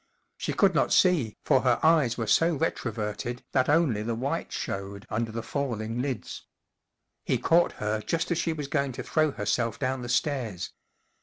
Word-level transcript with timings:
She 0.39 0.53
could 0.53 0.73
not 0.73 0.91
see, 0.91 1.37
for 1.45 1.61
her 1.61 1.79
eyes 1.83 2.17
were 2.17 2.25
so 2.25 2.57
retroverted 2.57 3.43
that 3.51 3.69
only 3.69 4.01
the 4.01 4.15
whites 4.15 4.55
showed 4.55 5.05
under 5.11 5.31
the 5.31 5.43
falling 5.43 6.01
lids. 6.01 6.47
He 7.23 7.37
caught 7.37 7.73
her 7.73 7.99
just 8.01 8.31
as 8.31 8.39
she 8.39 8.51
was 8.51 8.67
going 8.67 8.93
to 8.93 9.03
throw 9.03 9.29
herself 9.29 9.77
down 9.77 10.01
the 10.01 10.09
stairs. 10.09 10.73